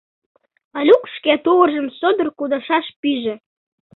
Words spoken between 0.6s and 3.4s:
Олюк шке тувыржым содор кудашаш пиже.